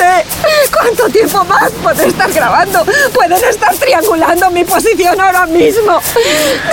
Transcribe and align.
Sé 0.00 0.70
cuánto 0.72 1.08
tiempo 1.10 1.44
más 1.44 1.70
puede 1.82 2.06
estar 2.08 2.32
grabando. 2.32 2.84
Pueden 3.12 3.44
estar 3.44 3.74
triangulando 3.76 4.50
mi 4.50 4.64
posición 4.64 5.20
ahora 5.20 5.46
mismo. 5.46 6.00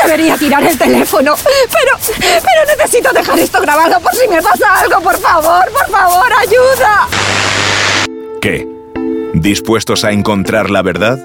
Debería 0.04 0.38
tirar 0.38 0.64
el 0.64 0.78
teléfono. 0.78 1.36
Pero, 1.44 2.16
pero 2.20 2.78
necesito 2.78 3.12
dejar 3.12 3.38
esto 3.40 3.60
grabado 3.62 4.00
por 4.00 4.16
si 4.16 4.28
me 4.28 4.42
pasa 4.42 4.80
algo. 4.80 5.02
Por 5.02 5.18
favor, 5.18 5.66
por 5.72 5.90
favor, 5.90 6.28
ayuda. 6.40 7.08
¿Qué? 8.42 8.68
¿Dispuestos 9.34 10.06
a 10.06 10.12
encontrar 10.12 10.70
la 10.70 10.82
verdad? 10.82 11.20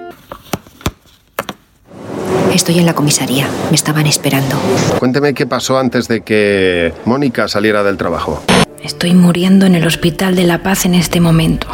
Estoy 2.53 2.79
en 2.79 2.87
la 2.87 2.95
comisaría. 2.95 3.49
Me 3.71 3.77
estaban 3.77 4.07
esperando. 4.07 4.57
Cuénteme 4.99 5.35
qué 5.35 5.47
pasó 5.47 5.79
antes 5.79 6.09
de 6.09 6.23
que 6.23 6.93
Mónica 7.05 7.49
saliera 7.49 7.83
del 7.83 7.97
trabajo. 7.97 8.43
Estoy 8.83 9.15
muriendo 9.15 9.65
en 9.65 9.77
el 9.77 9.87
Hospital 9.87 10.35
de 10.35 10.43
la 10.43 10.59
Paz 10.59 10.87
en 10.87 10.95
este 10.95 11.21
momento. 11.21 11.69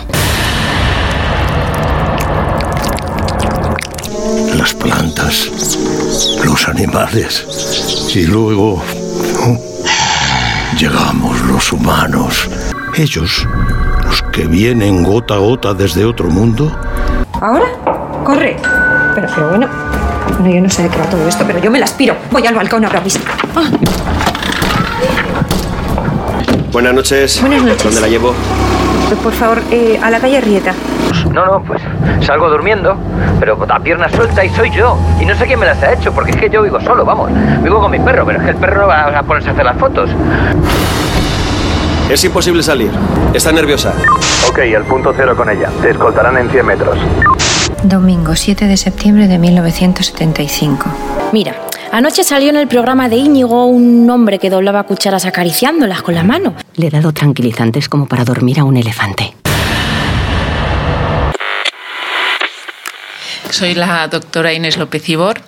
Las 4.55 4.75
plantas, 4.75 5.49
los 6.45 6.69
animales 6.69 7.47
y 8.15 8.27
luego 8.27 8.83
llegamos 10.79 11.41
los 11.47 11.73
humanos. 11.73 12.47
Ellos, 12.95 13.47
los 14.05 14.23
que 14.31 14.47
vienen 14.47 15.03
gota 15.03 15.35
a 15.35 15.39
gota 15.39 15.73
desde 15.73 16.05
otro 16.05 16.29
mundo. 16.29 16.79
¿Ahora? 17.41 17.69
Corre. 18.23 18.57
Pero, 19.15 19.29
pero 19.35 19.49
bueno. 19.49 19.69
Bueno, 20.39 20.55
yo 20.55 20.61
no 20.61 20.69
sé 20.69 20.83
de 20.83 20.91
qué 20.91 20.99
va 20.99 21.09
todo 21.09 21.27
esto, 21.27 21.43
pero 21.47 21.59
yo 21.59 21.71
me 21.71 21.79
la 21.79 21.87
aspiro. 21.87 22.15
Voy 22.31 22.47
al 22.47 22.55
balcón 22.55 22.85
ahora 22.85 23.01
mismo. 23.01 23.25
Ah. 23.57 23.71
Buenas 26.73 26.95
noches. 26.95 27.41
Buenas 27.41 27.63
noches. 27.63 27.85
¿Dónde 27.85 28.01
la 28.01 28.09
llevo? 28.09 28.35
Por 29.23 29.33
favor, 29.33 29.63
eh, 29.71 29.99
a 30.03 30.11
la 30.11 30.21
calle 30.21 30.41
Rieta. 30.41 30.75
No, 31.33 31.47
no, 31.47 31.63
pues 31.63 31.81
salgo 32.21 32.51
durmiendo, 32.51 32.97
pero 33.41 33.59
a 33.69 33.81
pierna 33.81 34.09
suelta 34.11 34.45
y 34.45 34.51
soy 34.51 34.71
yo. 34.71 34.99
Y 35.21 35.25
no 35.25 35.35
sé 35.35 35.47
quién 35.47 35.59
me 35.59 35.67
las 35.67 35.83
ha 35.83 35.95
hecho, 35.95 36.13
porque 36.13 36.33
es 36.33 36.37
que 36.37 36.51
yo 36.51 36.63
vivo 36.63 36.79
solo, 36.81 37.05
vamos. 37.05 37.31
Vivo 37.63 37.81
con 37.81 37.91
mi 37.91 37.99
perro, 37.99 38.27
pero 38.27 38.39
es 38.39 38.45
que 38.45 38.51
el 38.51 38.57
perro 38.57 38.83
no 38.83 38.89
va 38.89 39.19
a 39.19 39.23
ponerse 39.23 39.49
a 39.49 39.53
hacer 39.53 39.65
las 39.65 39.79
fotos. 39.79 40.11
Es 42.11 42.23
imposible 42.25 42.63
salir. 42.63 42.91
Está 43.33 43.51
nerviosa. 43.53 43.95
Ok, 44.49 44.59
el 44.59 44.83
punto 44.85 45.13
cero 45.17 45.35
con 45.37 45.49
ella. 45.51 45.71
Te 45.81 45.91
escoltarán 45.91 46.37
en 46.37 46.51
100 46.51 46.67
metros. 46.67 46.99
Domingo 47.83 48.35
7 48.35 48.67
de 48.67 48.77
septiembre 48.77 49.29
de 49.29 49.39
1975. 49.39 50.87
Mira, 51.33 51.55
anoche 51.93 52.25
salió 52.25 52.51
en 52.51 52.57
el 52.57 52.69
programa 52.69 53.09
de 53.09 53.17
Íñigo 53.17 53.67
un 53.67 54.09
hombre 54.11 54.39
que 54.39 54.51
doblaba 54.51 54.85
cucharas 54.85 55.25
acariciándolas 55.25 56.03
con 56.03 56.15
la 56.15 56.23
mano. 56.23 56.55
Le 56.77 56.89
he 56.89 56.91
dado 56.91 57.13
tranquilizantes 57.13 57.89
como 57.89 58.07
para 58.07 58.25
dormir 58.25 58.61
a 58.61 58.65
un 58.65 58.77
elefante. 58.77 59.35
Soy 63.51 63.75
la 63.75 64.07
doctora 64.09 64.53
Inés 64.53 64.77
López 64.77 65.09
Ibor, 65.09 65.41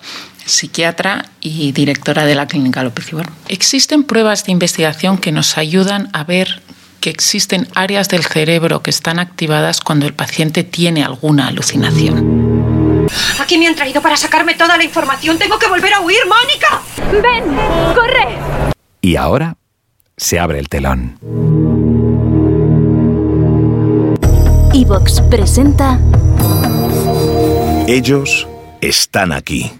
psiquiatra 0.44 1.26
y 1.40 1.72
directora 1.72 2.24
de 2.24 2.34
la 2.34 2.46
Clínica 2.46 2.82
López 2.82 3.12
Ibor. 3.12 3.26
Existen 3.48 4.04
pruebas 4.04 4.44
de 4.44 4.52
investigación 4.52 5.18
que 5.18 5.32
nos 5.32 5.58
ayudan 5.58 6.08
a 6.12 6.24
ver 6.24 6.62
que 7.00 7.10
existen 7.10 7.68
áreas 7.74 8.08
del 8.08 8.24
cerebro 8.24 8.82
que 8.82 8.90
están 8.90 9.18
activadas 9.18 9.80
cuando 9.80 10.06
el 10.06 10.14
paciente 10.14 10.64
tiene 10.64 11.02
alguna 11.02 11.48
alucinación. 11.48 12.89
Aquí 13.40 13.58
me 13.58 13.66
han 13.66 13.74
traído 13.74 14.02
para 14.02 14.16
sacarme 14.16 14.54
toda 14.54 14.76
la 14.76 14.84
información. 14.84 15.38
Tengo 15.38 15.58
que 15.58 15.66
volver 15.66 15.94
a 15.94 16.00
huir, 16.00 16.20
Mónica. 16.26 16.82
Ven, 17.22 17.56
corre. 17.94 18.38
Y 19.00 19.16
ahora 19.16 19.56
se 20.16 20.38
abre 20.38 20.58
el 20.58 20.68
telón. 20.68 21.18
Evox 24.72 25.20
presenta 25.22 25.98
Ellos 27.86 28.46
están 28.80 29.32
aquí. 29.32 29.79